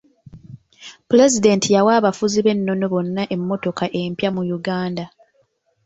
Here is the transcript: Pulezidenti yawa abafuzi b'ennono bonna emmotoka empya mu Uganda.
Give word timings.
Pulezidenti 1.09 1.67
yawa 1.75 1.91
abafuzi 1.99 2.39
b'ennono 2.41 2.85
bonna 2.93 3.23
emmotoka 3.35 3.85
empya 4.01 4.29
mu 4.35 4.43
Uganda. 4.57 5.05